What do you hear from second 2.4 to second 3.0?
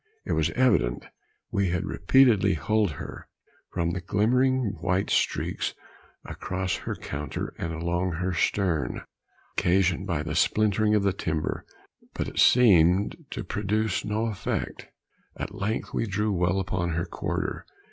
hulled